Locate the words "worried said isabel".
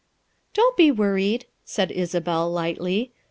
0.91-2.49